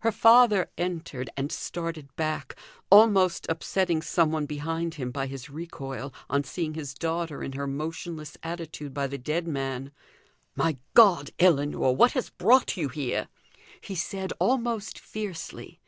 Her 0.00 0.12
father 0.12 0.70
entered, 0.76 1.30
and 1.38 1.50
started 1.50 2.14
back, 2.16 2.54
almost 2.90 3.46
upsetting 3.48 4.02
some 4.02 4.30
one 4.30 4.44
behind 4.44 4.96
him 4.96 5.10
by 5.10 5.26
his 5.26 5.48
recoil, 5.48 6.12
on 6.28 6.44
seeing 6.44 6.74
his 6.74 6.92
daughter 6.92 7.42
in 7.42 7.52
her 7.52 7.66
motionless 7.66 8.36
attitude 8.42 8.92
by 8.92 9.06
the 9.06 9.16
dead 9.16 9.48
man. 9.48 9.90
"My 10.54 10.76
God, 10.92 11.30
Ellinor! 11.38 11.92
what 11.96 12.12
has 12.12 12.28
brought 12.28 12.76
you 12.76 12.90
here?" 12.90 13.28
he 13.80 13.94
said, 13.94 14.34
almost 14.38 14.98
fiercely. 14.98 15.80